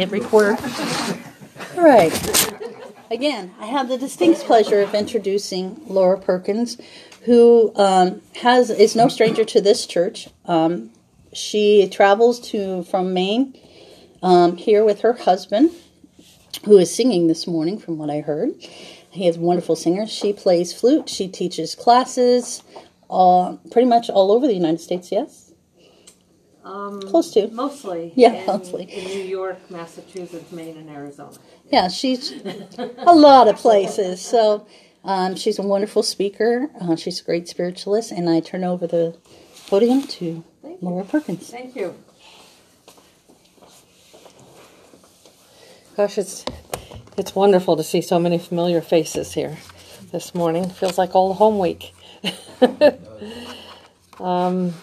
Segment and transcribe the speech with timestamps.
[0.00, 0.56] every quarter.
[1.76, 2.12] All right.
[3.10, 6.76] Again, I have the distinct pleasure of introducing Laura Perkins,
[7.24, 10.28] who um, has is no stranger to this church.
[10.44, 10.90] Um,
[11.32, 13.56] she travels to from Maine
[14.22, 15.70] um, here with her husband,
[16.64, 18.54] who is singing this morning, from what I heard.
[19.10, 20.06] He is a wonderful singer.
[20.06, 21.08] She plays flute.
[21.08, 22.62] She teaches classes,
[23.08, 25.12] all, pretty much all over the United States.
[25.12, 25.45] Yes.
[26.66, 27.46] Um, Close to.
[27.52, 28.12] Mostly.
[28.16, 28.84] Yeah, in, mostly.
[28.84, 31.38] In New York, Massachusetts, Maine, and Arizona.
[31.70, 32.32] Yeah, she's
[32.98, 34.20] a lot of places.
[34.20, 34.66] So
[35.04, 36.68] um, she's a wonderful speaker.
[36.80, 39.16] Uh, she's a great spiritualist, and I turn over the
[39.68, 40.88] podium to Thank you.
[40.88, 41.48] Laura Perkins.
[41.48, 41.94] Thank you.
[45.96, 46.44] Gosh, it's
[47.16, 49.56] it's wonderful to see so many familiar faces here
[50.10, 50.68] this morning.
[50.68, 51.94] Feels like old home week.
[54.20, 54.74] um,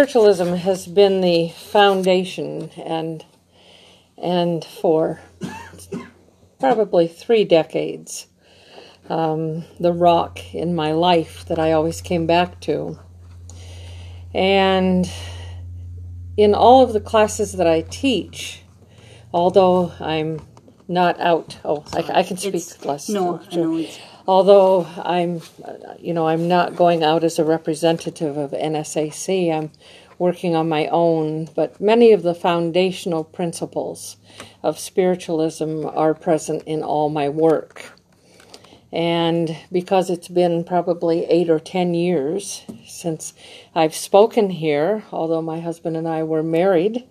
[0.00, 3.22] spiritualism has been the foundation and
[4.16, 5.20] and for
[6.58, 8.26] probably three decades
[9.10, 12.98] um, the rock in my life that I always came back to.
[14.32, 15.10] And
[16.34, 18.62] in all of the classes that I teach,
[19.34, 20.40] although I'm
[20.88, 23.10] not out, oh, I, I can speak It's- less.
[23.10, 25.40] No, I know it's Although I'm,
[25.98, 29.52] you know, I'm not going out as a representative of NSAC.
[29.52, 29.70] I'm
[30.18, 34.16] working on my own, but many of the foundational principles
[34.62, 37.92] of spiritualism are present in all my work.
[38.92, 43.32] And because it's been probably eight or ten years since
[43.74, 47.06] I've spoken here, although my husband and I were married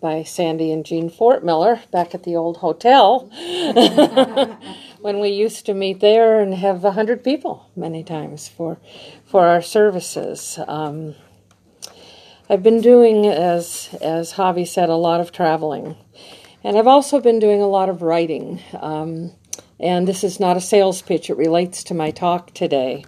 [0.00, 3.30] by Sandy and Jean Fortmiller back at the old hotel
[5.04, 8.78] when we used to meet there and have a hundred people many times for
[9.26, 10.58] for our services.
[10.66, 11.14] Um,
[12.48, 15.96] I've been doing, as as Javi said, a lot of traveling,
[16.62, 18.62] and I've also been doing a lot of writing.
[18.80, 19.32] Um,
[19.78, 23.04] and this is not a sales pitch; it relates to my talk today.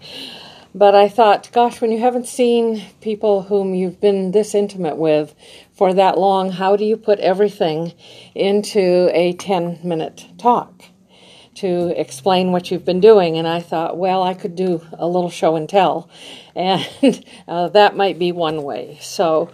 [0.75, 5.35] But I thought, gosh, when you haven't seen people whom you've been this intimate with
[5.73, 7.95] for that long, how do you put everything
[8.35, 10.83] into a 10 minute talk
[11.57, 13.37] to explain what you've been doing?
[13.37, 16.09] And I thought, well, I could do a little show and tell,
[16.57, 18.99] and uh, that might be one way.
[19.01, 19.51] So,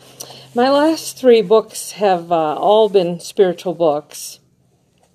[0.54, 4.38] my last three books have uh, all been spiritual books,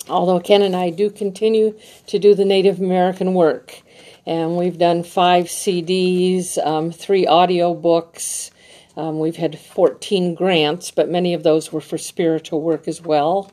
[0.09, 1.77] although Ken and I do continue
[2.07, 3.83] to do the Native American work
[4.27, 8.51] and we've done five CDs, um, three audio books.
[8.97, 13.49] Um, we've had 14 grants, but many of those were for spiritual work as well.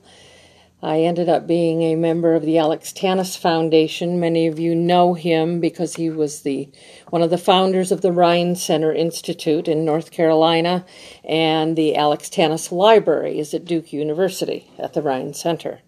[0.84, 4.20] I ended up being a member of the Alex Tanous Foundation.
[4.20, 6.68] Many of you know him because he was the
[7.08, 10.84] one of the founders of the Rhine Center Institute in North Carolina,
[11.24, 15.80] and the Alex Tanous Library is at Duke University at the Rhine Center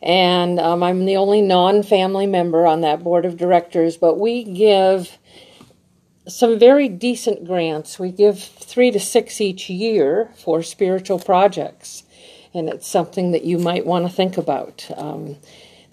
[0.00, 4.44] and um, I'm the only non family member on that board of directors, but we
[4.44, 5.18] give
[6.28, 7.98] some very decent grants.
[7.98, 12.04] We give three to six each year for spiritual projects,
[12.54, 14.88] and it's something that you might want to think about.
[14.96, 15.36] Um,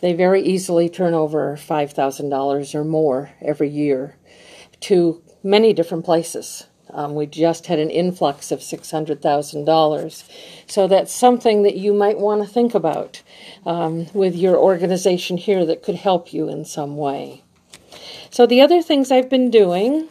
[0.01, 4.15] they very easily turn over $5,000 or more every year
[4.81, 6.65] to many different places.
[6.91, 10.29] Um, we just had an influx of $600,000.
[10.67, 13.21] So that's something that you might want to think about
[13.65, 17.43] um, with your organization here that could help you in some way.
[18.29, 20.09] So, the other things I've been doing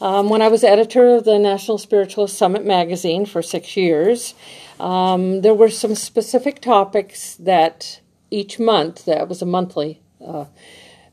[0.00, 4.34] um, when I was editor of the National Spiritualist Summit magazine for six years,
[4.78, 8.00] um, there were some specific topics that
[8.30, 10.44] each month, that was a monthly uh,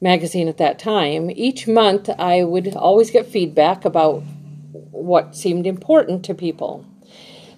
[0.01, 4.23] magazine at that time, each month I would always get feedback about
[4.91, 6.85] what seemed important to people.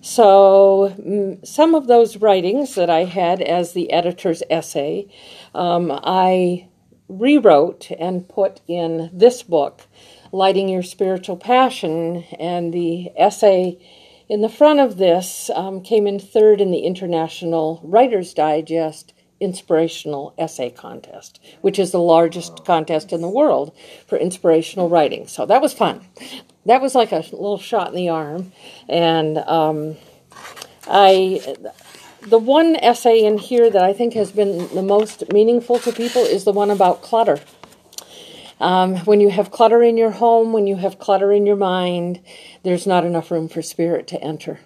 [0.01, 5.07] So, mm, some of those writings that I had as the editor's essay,
[5.53, 6.67] um, I
[7.09, 9.81] rewrote and put in this book,
[10.31, 12.23] Lighting Your Spiritual Passion.
[12.39, 13.79] And the essay
[14.29, 20.33] in the front of this um, came in third in the International Writer's Digest Inspirational
[20.37, 23.75] Essay Contest, which is the largest contest in the world
[24.07, 25.27] for inspirational writing.
[25.27, 26.01] So that was fun.
[26.65, 28.51] That was like a little shot in the arm.
[28.89, 29.95] And um,
[30.87, 31.55] I,
[32.21, 36.23] the one essay in here that I think has been the most meaningful to people
[36.23, 37.39] is the one about clutter.
[38.59, 42.21] Um, when you have clutter in your home, when you have clutter in your mind,
[42.63, 44.59] there's not enough room for spirit to enter.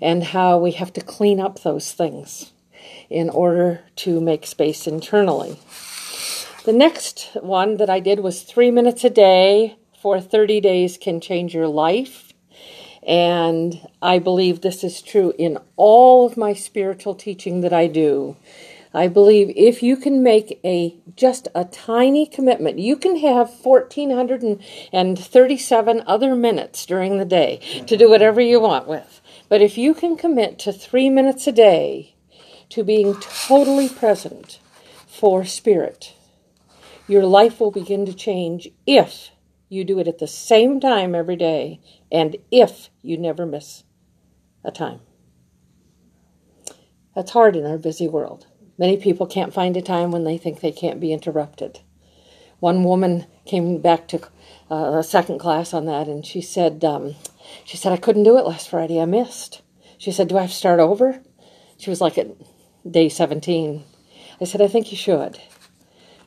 [0.00, 2.52] And how we have to clean up those things
[3.08, 5.58] in order to make space internally.
[6.64, 11.20] The next one that I did was three minutes a day for 30 days can
[11.20, 12.32] change your life.
[13.04, 18.36] And I believe this is true in all of my spiritual teaching that I do.
[18.94, 26.02] I believe if you can make a just a tiny commitment, you can have 1437
[26.06, 29.22] other minutes during the day to do whatever you want with.
[29.48, 32.14] But if you can commit to 3 minutes a day
[32.68, 34.58] to being totally present
[35.06, 36.14] for spirit,
[37.08, 39.30] your life will begin to change if
[39.68, 41.80] you do it at the same time every day
[42.10, 43.84] and if you never miss
[44.62, 45.00] a time.
[47.14, 48.46] That's hard in our busy world.
[48.82, 51.78] Many people can't find a time when they think they can't be interrupted.
[52.58, 54.20] One woman came back to
[54.68, 57.14] uh, a second class on that, and she said, um,
[57.64, 59.00] "She said I couldn't do it last Friday.
[59.00, 59.62] I missed."
[59.98, 61.22] She said, "Do I have to start over?"
[61.78, 62.34] She was like at
[62.84, 63.84] day 17.
[64.40, 65.38] I said, "I think you should."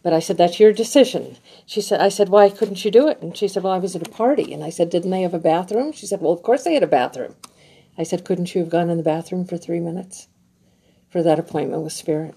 [0.02, 1.36] But I said, That's your decision.
[1.66, 3.22] She said, I said, Why couldn't you do it?
[3.22, 4.54] And she said, Well, I was at a party.
[4.54, 5.92] And I said, Didn't they have a bathroom?
[5.92, 7.36] She said, Well, of course they had a bathroom.
[7.98, 10.30] I said, Couldn't you have gone in the bathroom for three minutes
[11.10, 12.36] for that appointment with Spirit?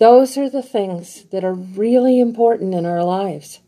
[0.00, 3.60] Those are the things that are really important in our lives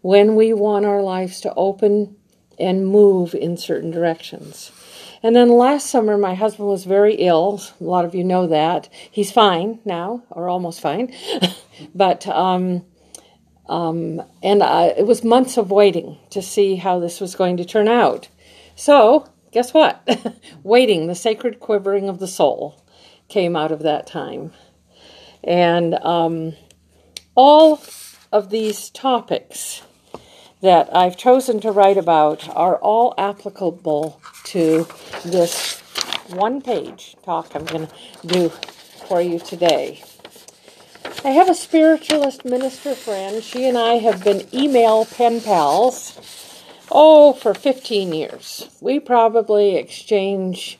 [0.00, 2.16] when we want our lives to open
[2.58, 4.72] and move in certain directions.
[5.22, 7.60] And then last summer, my husband was very ill.
[7.78, 8.88] A lot of you know that.
[9.10, 11.12] He's fine now, or almost fine.
[11.94, 12.86] but, um,
[13.68, 17.66] um, and I, it was months of waiting to see how this was going to
[17.66, 18.28] turn out.
[18.76, 20.08] So, guess what?
[20.62, 22.82] waiting, the sacred quivering of the soul,
[23.28, 24.52] came out of that time.
[25.46, 26.54] And um,
[27.36, 27.80] all
[28.32, 29.82] of these topics
[30.60, 34.88] that I've chosen to write about are all applicable to
[35.24, 35.80] this
[36.30, 37.94] one page talk I'm going to
[38.26, 38.48] do
[39.08, 40.02] for you today.
[41.24, 43.42] I have a spiritualist minister friend.
[43.42, 46.18] She and I have been email pen pals,
[46.90, 48.68] oh, for 15 years.
[48.80, 50.78] We probably exchange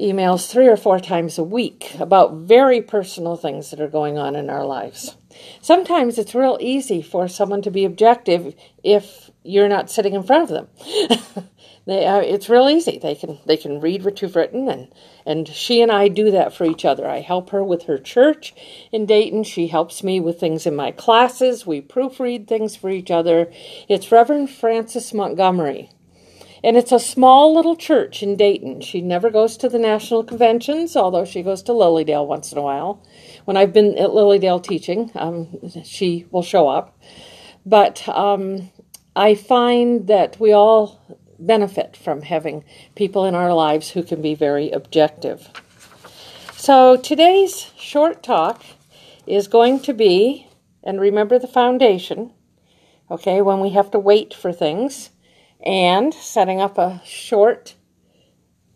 [0.00, 4.36] emails three or four times a week about very personal things that are going on
[4.36, 5.16] in our lives.
[5.60, 10.44] Sometimes it's real easy for someone to be objective if you're not sitting in front
[10.44, 10.68] of them.
[11.86, 12.98] they, uh, it's real easy.
[12.98, 14.88] They can they can read what you've written, and
[15.24, 17.08] and she and I do that for each other.
[17.08, 18.54] I help her with her church
[18.92, 19.44] in Dayton.
[19.44, 21.66] She helps me with things in my classes.
[21.66, 23.50] We proofread things for each other.
[23.88, 25.90] It's Reverend Frances Montgomery.
[26.62, 28.80] And it's a small little church in Dayton.
[28.80, 32.62] She never goes to the national conventions, although she goes to Lilydale once in a
[32.62, 33.02] while.
[33.44, 35.48] When I've been at Lilydale teaching, um,
[35.84, 36.98] she will show up.
[37.64, 38.70] But um,
[39.14, 41.00] I find that we all
[41.38, 42.64] benefit from having
[42.96, 45.48] people in our lives who can be very objective.
[46.56, 48.64] So today's short talk
[49.26, 50.48] is going to be,
[50.82, 52.32] and remember the foundation,
[53.10, 55.10] okay, when we have to wait for things
[55.64, 57.74] and setting up a short,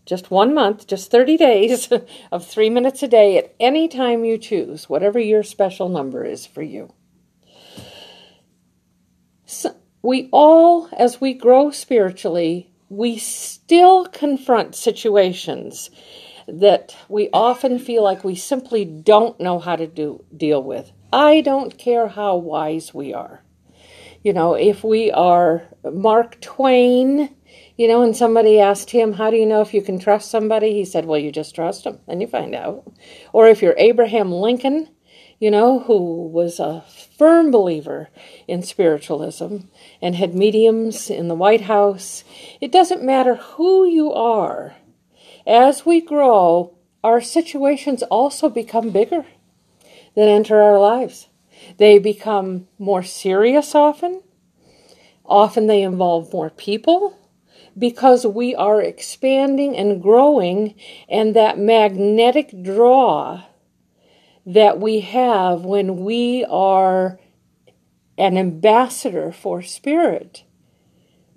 [0.05, 1.93] just one month, just 30 days
[2.33, 6.47] of three minutes a day at any time you choose, whatever your special number is
[6.47, 6.93] for you.
[9.47, 15.91] So we all, as we grow spiritually, we still confront situations
[16.49, 20.91] that we often feel like we simply don't know how to do deal with.
[21.13, 23.43] I don't care how wise we are
[24.23, 27.35] you know, if we are Mark Twain,
[27.77, 30.73] you know, and somebody asked him, How do you know if you can trust somebody?
[30.73, 32.91] He said, Well, you just trust them and you find out.
[33.33, 34.89] Or if you're Abraham Lincoln,
[35.41, 36.85] you know, who was a
[37.19, 38.11] firm believer
[38.47, 39.57] in spiritualism
[40.01, 42.23] and had mediums in the White House,
[42.61, 44.77] it doesn't matter who you are.
[45.45, 49.27] As we grow, our situations also become bigger
[50.15, 51.27] that enter our lives.
[51.79, 54.23] They become more serious often.
[55.25, 57.19] Often they involve more people
[57.79, 60.75] because we are expanding and growing,
[61.09, 63.45] and that magnetic draw
[64.45, 67.19] that we have when we are
[68.19, 70.45] an ambassador for spirit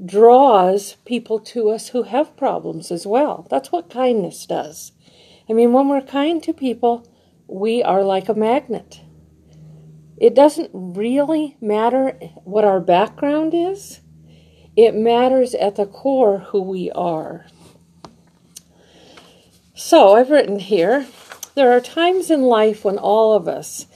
[0.03, 3.48] draws people to us who have problems as well.
[3.50, 4.91] That's what kindness does.
[5.50, 7.08] I mean, when we're kind to people,
[7.48, 9.01] we are like a magnet.
[10.17, 12.12] It doesn't really matter
[12.43, 14.01] what our background is,
[14.75, 17.45] it matters at the core who we are.
[19.74, 21.05] So, I've written here
[21.55, 23.88] there are times in life when all of us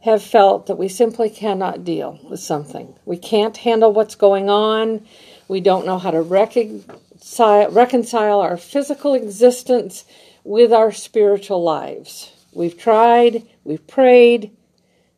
[0.00, 2.94] have felt that we simply cannot deal with something.
[3.04, 5.06] We can't handle what's going on.
[5.48, 10.04] We don't know how to reconcile, reconcile our physical existence
[10.44, 12.32] with our spiritual lives.
[12.54, 14.55] We've tried, we've prayed,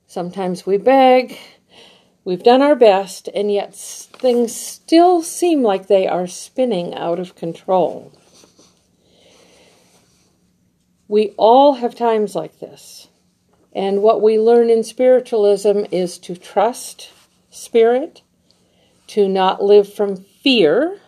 [0.09, 1.39] Sometimes we beg,
[2.29, 7.35] We've done our best, and yet things still seem like they are spinning out of
[7.35, 8.13] control.
[11.09, 13.09] We all have times like this.
[13.73, 17.11] And what we learn in spiritualism is to trust
[17.49, 18.21] spirit,
[19.07, 21.01] to not live from fear,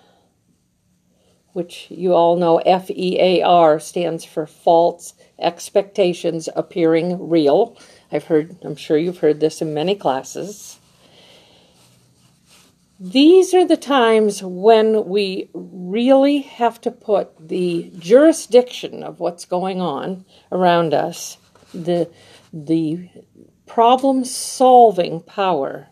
[1.52, 7.76] which you all know F E A R stands for false expectations appearing real.
[8.12, 10.78] I've heard, I'm sure you've heard this in many classes.
[12.98, 19.80] These are the times when we really have to put the jurisdiction of what's going
[19.80, 21.38] on around us,
[21.72, 22.10] the,
[22.52, 23.08] the
[23.66, 25.88] problem solving power,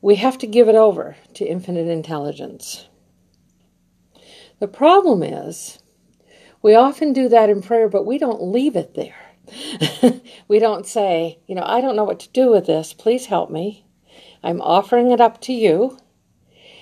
[0.00, 2.86] we have to give it over to infinite intelligence.
[4.60, 5.78] The problem is,
[6.62, 9.27] we often do that in prayer, but we don't leave it there.
[10.48, 12.92] we don't say, you know, I don't know what to do with this.
[12.92, 13.86] Please help me.
[14.42, 15.98] I'm offering it up to you.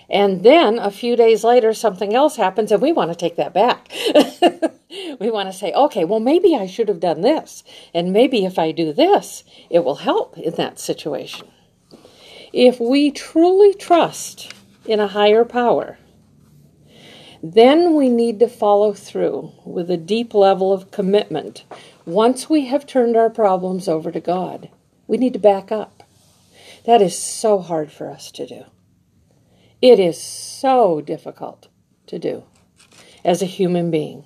[0.09, 3.53] And then a few days later, something else happens, and we want to take that
[3.53, 3.91] back.
[5.21, 7.65] we want to say, okay, well, maybe I should have done this.
[7.93, 11.49] And maybe if I do this, it will help in that situation.
[12.53, 14.53] If we truly trust
[14.87, 15.99] in a higher power,
[17.43, 21.65] then we need to follow through with a deep level of commitment.
[22.07, 24.71] Once we have turned our problems over to God,
[25.09, 26.05] we need to back up.
[26.85, 28.63] That is so hard for us to do.
[29.83, 31.67] It is so difficult
[32.07, 32.45] to do
[33.25, 34.25] as a human being.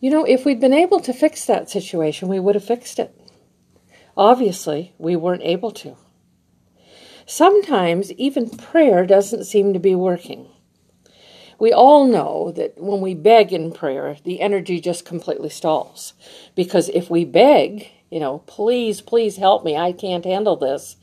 [0.00, 3.14] You know, if we'd been able to fix that situation, we would have fixed it.
[4.16, 5.96] Obviously, we weren't able to.
[7.26, 10.48] Sometimes even prayer doesn't seem to be working.
[11.60, 16.14] We all know that when we beg in prayer, the energy just completely stalls.
[16.56, 19.76] Because if we beg you know, please, please help me.
[19.76, 20.96] I can't handle this.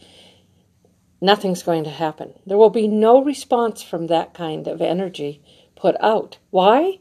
[1.21, 2.33] Nothing's going to happen.
[2.45, 5.41] There will be no response from that kind of energy
[5.75, 6.37] put out.
[6.51, 6.99] Why?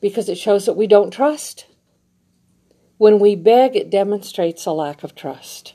[0.00, 1.66] Because it shows that we don't trust.
[2.98, 5.74] When we beg, it demonstrates a lack of trust.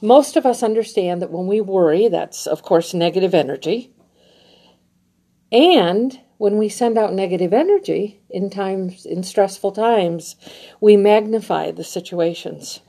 [0.00, 3.93] Most of us understand that when we worry, that's, of course, negative energy.
[5.54, 10.34] And when we send out negative energy in times in stressful times,
[10.80, 12.80] we magnify the situations.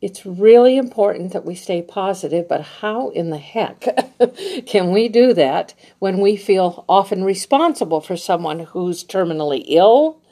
[0.00, 3.80] It's really important that we stay positive, but how in the heck
[4.66, 10.22] can we do that when we feel often responsible for someone who's terminally ill?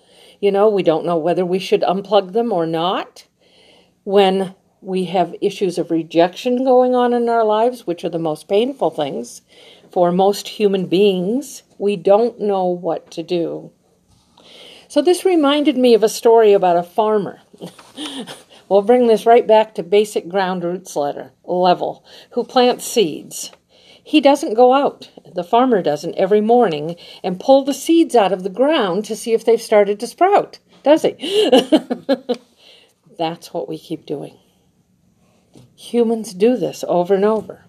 [0.41, 3.27] You know, we don't know whether we should unplug them or not.
[4.05, 8.49] When we have issues of rejection going on in our lives, which are the most
[8.49, 9.43] painful things
[9.93, 13.73] for most human beings, we don't know what to do.
[14.89, 17.41] So, this reminded me of a story about a farmer.
[18.69, 23.53] we'll bring this right back to basic ground roots letter, level, who plants seeds.
[24.03, 28.43] He doesn't go out, the farmer doesn't, every morning and pull the seeds out of
[28.43, 31.13] the ground to see if they've started to sprout, does he?
[33.19, 34.37] That's what we keep doing.
[35.77, 37.65] Humans do this over and over.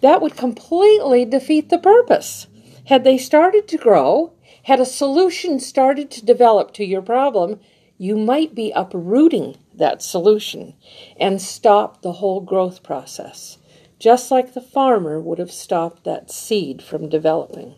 [0.00, 2.46] That would completely defeat the purpose.
[2.86, 4.32] Had they started to grow,
[4.64, 7.60] had a solution started to develop to your problem,
[7.98, 10.74] you might be uprooting that solution
[11.18, 13.58] and stop the whole growth process,
[13.98, 17.74] just like the farmer would have stopped that seed from developing.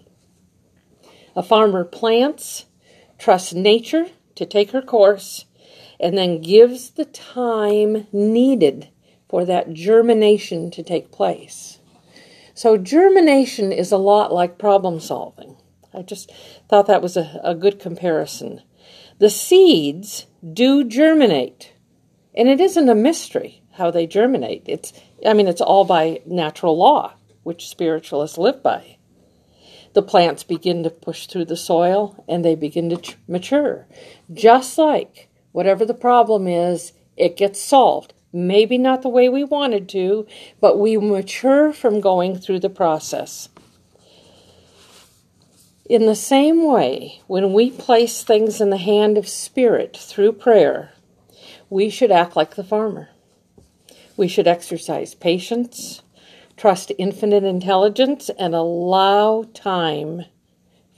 [1.34, 2.66] A farmer plants,
[3.18, 5.46] trusts nature to take her course,
[5.98, 8.88] and then gives the time needed
[9.28, 11.80] for that germination to take place.
[12.54, 15.56] So, germination is a lot like problem solving.
[15.94, 16.30] I just
[16.68, 18.62] thought that was a, a good comparison.
[19.18, 21.73] The seeds do germinate,
[22.35, 24.62] and it isn't a mystery how they germinate.
[24.66, 24.92] It's,
[25.25, 28.99] I mean, it's all by natural law, which spiritualists live by.
[29.94, 33.87] The plants begin to push through the soil and they begin to mature.
[34.32, 38.14] Just like whatever the problem is, it gets solved.
[38.32, 40.26] Maybe not the way we wanted to,
[40.60, 43.50] but we mature from going through the process.
[45.84, 50.92] In the same way, when we place things in the hand of Spirit through prayer,
[51.68, 53.10] we should act like the farmer.
[54.16, 56.02] We should exercise patience,
[56.56, 60.24] trust infinite intelligence, and allow time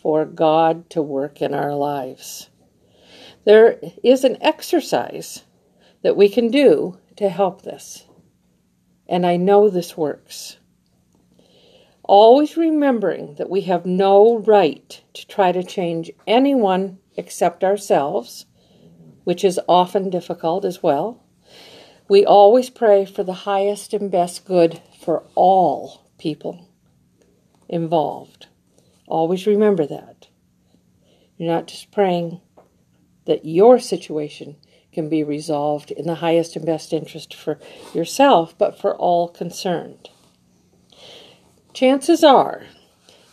[0.01, 2.51] for God to work in our lives.
[3.45, 5.43] There is an exercise
[6.03, 8.05] that we can do to help this.
[9.09, 10.59] And I know this works.
[12.03, 18.47] Always remembering that we have no right to try to change anyone except ourselves,
[19.25, 21.23] which is often difficult as well.
[22.09, 26.69] We always pray for the highest and best good for all people
[27.69, 28.49] involved.
[29.07, 30.29] Always remember that.
[31.39, 32.41] You're not just praying
[33.25, 34.57] that your situation
[34.95, 37.59] can be resolved in the highest and best interest for
[37.93, 40.09] yourself, but for all concerned.
[41.73, 42.63] Chances are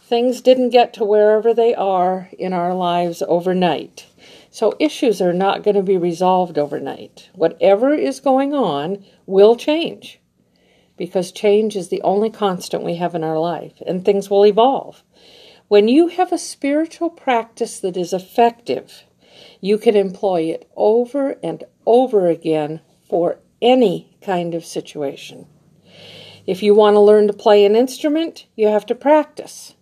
[0.04, 4.08] things didn't get to wherever they are in our lives overnight.
[4.50, 7.30] So issues are not going to be resolved overnight.
[7.34, 10.20] Whatever is going on will change
[10.98, 15.04] because change is the only constant we have in our life and things will evolve.
[15.68, 19.04] When you have a spiritual practice that is effective,
[19.62, 25.46] you can employ it over and over again for any kind of situation.
[26.48, 29.76] If you want to learn to play an instrument, you have to practice.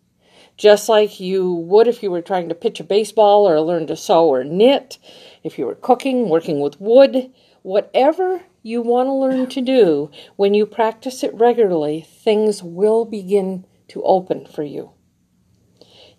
[0.58, 3.96] Just like you would if you were trying to pitch a baseball or learn to
[3.96, 4.98] sew or knit,
[5.42, 7.32] if you were cooking, working with wood,
[7.62, 13.66] whatever you want to learn to do, when you practice it regularly, things will begin
[13.88, 14.92] to open for you.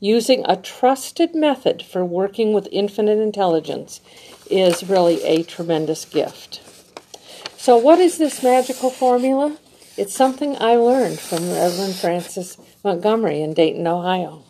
[0.03, 4.01] Using a trusted method for working with infinite intelligence
[4.51, 6.63] is really a tremendous gift.
[7.59, 9.59] So, what is this magical formula?
[9.99, 14.43] It's something I learned from Reverend Frances Montgomery in Dayton, Ohio.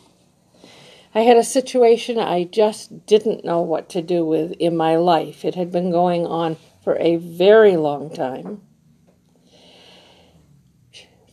[1.13, 5.43] I had a situation I just didn't know what to do with in my life.
[5.43, 8.61] It had been going on for a very long time.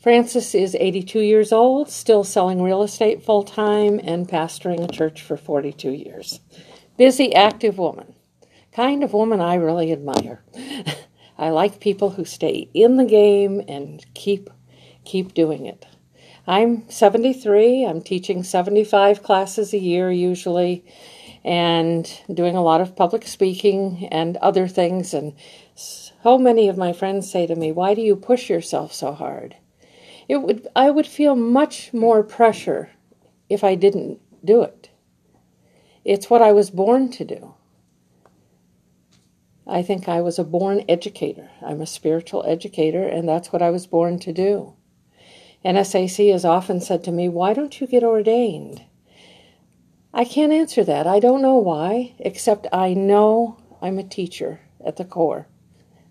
[0.09, 5.21] Frances is 82 years old, still selling real estate full time, and pastoring a church
[5.21, 6.41] for 42 years.
[6.97, 8.15] Busy, active woman.
[8.73, 10.43] Kind of woman I really admire.
[11.39, 14.49] I like people who stay in the game and keep
[15.05, 15.85] keep doing it.
[16.47, 17.85] I'm 73.
[17.85, 20.87] I'm teaching 75 classes a year usually
[21.45, 25.35] and doing a lot of public speaking and other things and
[25.75, 29.57] so many of my friends say to me, "Why do you push yourself so hard?"
[30.29, 32.91] It would I would feel much more pressure
[33.49, 34.91] if I didn't do it.
[36.05, 37.55] It's what I was born to do.
[39.67, 41.51] I think I was a born educator.
[41.61, 44.75] I'm a spiritual educator, and that's what I was born to do.
[45.65, 48.83] NSAC has often said to me, Why don't you get ordained?
[50.15, 51.07] I can't answer that.
[51.07, 55.47] I don't know why, except I know I'm a teacher at the core.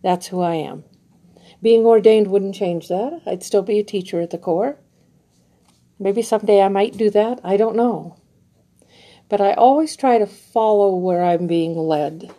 [0.04, 0.84] That's who I am.
[1.62, 3.22] Being ordained wouldn't change that.
[3.26, 4.80] I'd still be a teacher at the core.
[6.00, 7.40] Maybe someday I might do that.
[7.44, 8.18] I don't know.
[9.30, 12.32] But I always try to follow where I'm being led.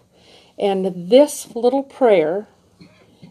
[0.59, 2.49] And this little prayer,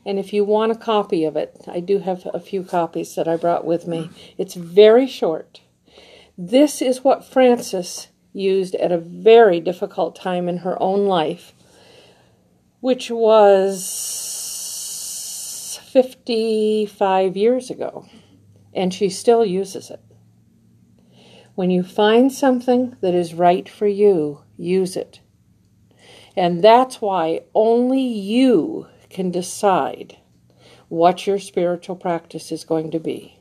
[0.06, 3.28] and if you want a copy of it, I do have a few copies that
[3.28, 4.10] I brought with me.
[4.38, 5.62] It's very short.
[6.38, 11.54] This is what Frances used at a very difficult time in her own life,
[12.80, 14.37] which was
[16.03, 18.05] 55 years ago,
[18.71, 19.99] and she still uses it.
[21.55, 25.21] When you find something that is right for you, use it.
[26.36, 30.17] And that's why only you can decide
[30.88, 33.39] what your spiritual practice is going to be.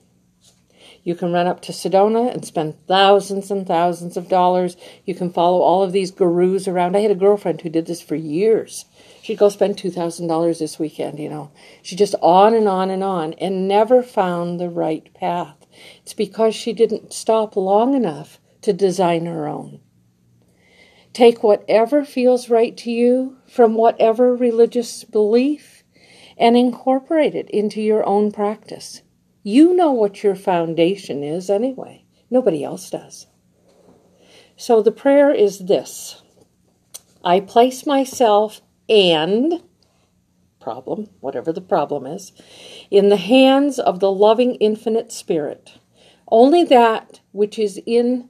[1.04, 4.78] You can run up to Sedona and spend thousands and thousands of dollars.
[5.04, 6.96] You can follow all of these gurus around.
[6.96, 8.86] I had a girlfriend who did this for years.
[9.26, 11.50] She'd go spend $2,000 this weekend, you know.
[11.82, 15.66] She just on and on and on and never found the right path.
[16.02, 19.80] It's because she didn't stop long enough to design her own.
[21.12, 25.82] Take whatever feels right to you from whatever religious belief
[26.38, 29.02] and incorporate it into your own practice.
[29.42, 32.04] You know what your foundation is anyway.
[32.30, 33.26] Nobody else does.
[34.56, 36.22] So the prayer is this
[37.24, 39.62] I place myself and
[40.60, 42.32] problem, whatever the problem is,
[42.90, 45.74] in the hands of the loving infinite spirit.
[46.28, 48.28] Only that which is in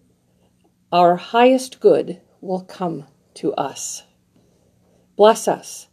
[0.93, 4.03] our highest good will come to us.
[5.17, 5.89] Bless us,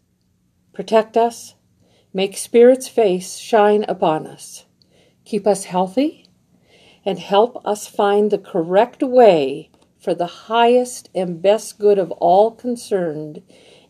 [0.73, 1.55] protect us,
[2.13, 4.65] make Spirit's face shine upon us,
[5.23, 6.27] keep us healthy,
[7.05, 12.51] and help us find the correct way for the highest and best good of all
[12.51, 13.41] concerned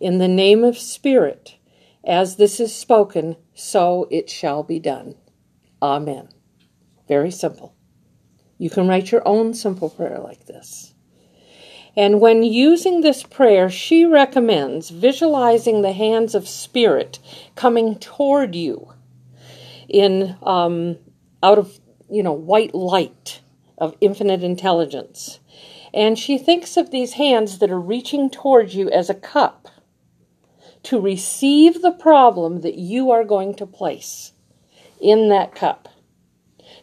[0.03, 1.55] in the name of Spirit,
[2.03, 5.15] as this is spoken, so it shall be done.
[5.81, 6.27] Amen.
[7.07, 7.73] Very simple.
[8.57, 10.93] You can write your own simple prayer like this.
[11.95, 17.19] And when using this prayer, she recommends visualizing the hands of Spirit
[17.55, 18.91] coming toward you
[19.87, 20.97] in um,
[21.41, 23.39] out of you know white light
[23.77, 25.39] of infinite intelligence.
[25.93, 29.69] And she thinks of these hands that are reaching towards you as a cup
[30.83, 34.33] to receive the problem that you are going to place
[34.99, 35.89] in that cup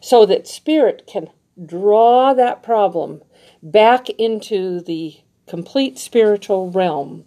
[0.01, 1.29] so that Spirit can
[1.65, 3.23] draw that problem
[3.63, 7.25] back into the complete spiritual realm.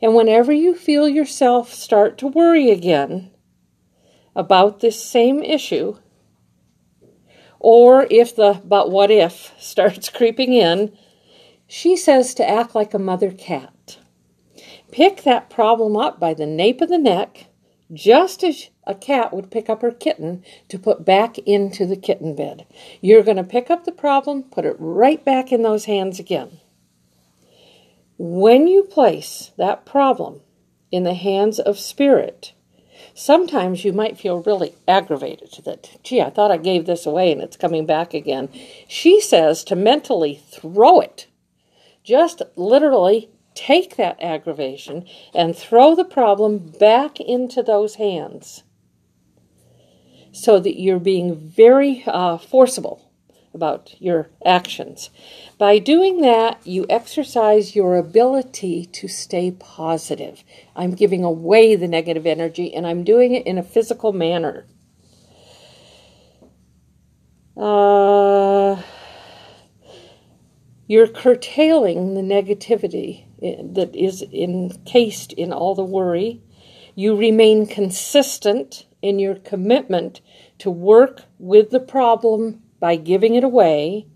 [0.00, 3.30] And whenever you feel yourself start to worry again
[4.34, 5.96] about this same issue,
[7.60, 10.96] or if the but what if starts creeping in,
[11.66, 13.98] she says to act like a mother cat.
[14.92, 17.46] Pick that problem up by the nape of the neck,
[17.92, 22.36] just as a cat would pick up her kitten to put back into the kitten
[22.36, 22.66] bed.
[23.00, 26.60] You're going to pick up the problem, put it right back in those hands again.
[28.18, 30.42] When you place that problem
[30.90, 32.52] in the hands of spirit,
[33.14, 37.40] sometimes you might feel really aggravated that, gee, I thought I gave this away and
[37.40, 38.50] it's coming back again.
[38.86, 41.28] She says to mentally throw it
[42.04, 48.62] just literally take that aggravation and throw the problem back into those hands
[50.32, 53.10] so that you're being very uh, forcible
[53.54, 55.10] about your actions.
[55.58, 60.42] By doing that, you exercise your ability to stay positive.
[60.74, 64.66] I'm giving away the negative energy and I'm doing it in a physical manner.
[67.54, 68.80] Uh,
[70.86, 76.40] you're curtailing the negativity that is encased in all the worry.
[76.94, 80.20] You remain consistent in your commitment
[80.58, 84.06] to work with the problem by giving it away,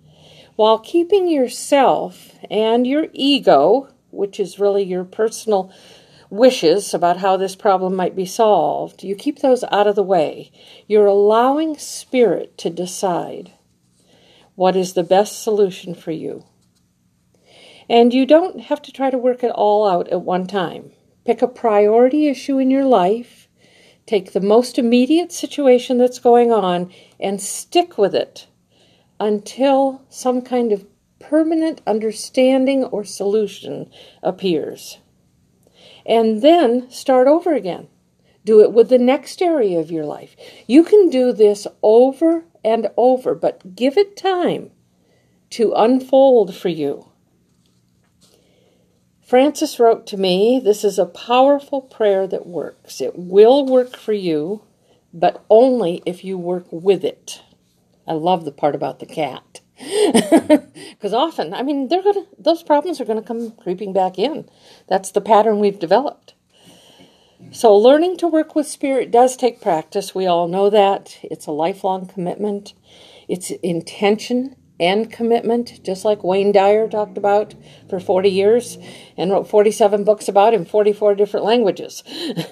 [0.57, 5.73] while keeping yourself and your ego, which is really your personal
[6.31, 10.51] wishes about how this problem might be solved, you keep those out of the way.
[10.87, 13.53] You're allowing spirit to decide
[14.55, 16.45] what is the best solution for you.
[17.89, 20.93] And you don't have to try to work it all out at one time.
[21.25, 23.49] Pick a priority issue in your life,
[24.07, 28.47] take the most immediate situation that's going on, and stick with it
[29.19, 30.87] until some kind of
[31.19, 33.91] permanent understanding or solution
[34.23, 34.99] appears.
[36.05, 37.89] And then start over again.
[38.45, 40.37] Do it with the next area of your life.
[40.69, 44.71] You can do this over and over, but give it time
[45.51, 47.07] to unfold for you.
[49.27, 53.01] Frances wrote to me, This is a powerful prayer that works.
[53.01, 54.63] It will work for you,
[55.13, 57.43] but only if you work with it.
[58.07, 59.61] I love the part about the cat.
[60.97, 64.49] Because often, I mean, they're gonna those problems are gonna come creeping back in.
[64.89, 66.35] That's the pattern we've developed.
[67.51, 70.15] So learning to work with spirit does take practice.
[70.15, 71.19] We all know that.
[71.23, 72.73] It's a lifelong commitment.
[73.29, 77.55] It's intention and commitment, just like Wayne Dyer talked about
[77.89, 78.79] for 40 years
[79.17, 82.03] and wrote 47 books about in 44 different languages.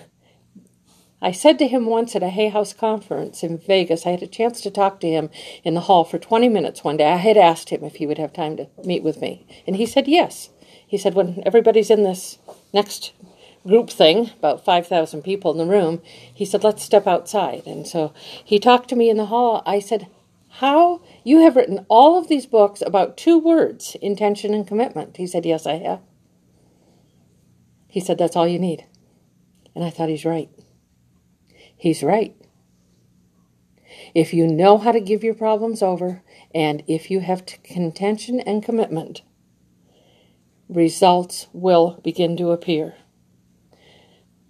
[1.22, 4.26] I said to him once at a Hay House conference in Vegas, I had a
[4.26, 5.30] chance to talk to him
[5.62, 7.10] in the hall for 20 minutes one day.
[7.10, 9.86] I had asked him if he would have time to meet with me, and he
[9.86, 10.50] said yes.
[10.86, 12.38] He said, when everybody's in this
[12.74, 13.12] next
[13.66, 17.66] group thing, about 5,000 people in the room, he said, let's step outside.
[17.66, 18.12] And so
[18.44, 19.62] he talked to me in the hall.
[19.64, 20.08] I said,
[20.58, 25.16] how you have written all of these books about two words, intention and commitment.
[25.16, 26.00] He said, Yes, I have.
[27.88, 28.84] He said, That's all you need.
[29.74, 30.50] And I thought he's right.
[31.76, 32.36] He's right.
[34.14, 36.22] If you know how to give your problems over,
[36.54, 39.22] and if you have contention and commitment,
[40.68, 42.94] results will begin to appear.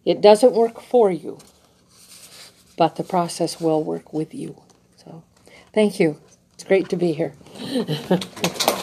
[0.05, 1.39] It doesn't work for you,
[2.77, 4.61] but the process will work with you.
[4.97, 5.23] So,
[5.73, 6.21] thank you.
[6.65, 7.35] It's great to be here.